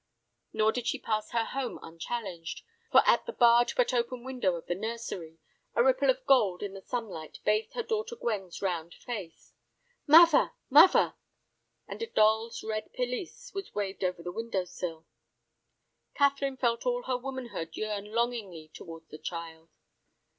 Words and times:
Nor 0.51 0.71
did 0.71 0.87
she 0.87 0.97
pass 0.97 1.29
her 1.29 1.45
home 1.45 1.77
unchallenged, 1.83 2.63
for 2.91 3.03
at 3.07 3.27
the 3.27 3.31
barred 3.31 3.71
but 3.77 3.93
open 3.93 4.23
window 4.23 4.55
of 4.55 4.65
the 4.65 4.73
nursery, 4.73 5.37
a 5.75 5.83
ripple 5.83 6.09
of 6.09 6.25
gold 6.25 6.63
in 6.63 6.73
the 6.73 6.81
sunlight 6.81 7.37
bathed 7.45 7.73
her 7.75 7.83
daughter 7.83 8.15
Gwen's 8.15 8.63
round 8.63 8.95
face, 8.95 9.53
"Muvver, 10.07 10.53
muvver!" 10.71 11.13
and 11.87 12.01
a 12.01 12.07
doll's 12.07 12.63
red 12.63 12.91
pelisse 12.93 13.53
was 13.53 13.75
waved 13.75 14.03
over 14.03 14.23
the 14.23 14.31
window 14.31 14.65
sill. 14.65 15.05
Catherine 16.15 16.57
felt 16.57 16.83
all 16.87 17.03
her 17.03 17.19
womanhood 17.19 17.77
yearn 17.77 18.11
longingly 18.11 18.71
towards 18.73 19.07
the 19.09 19.19
child. 19.19 19.69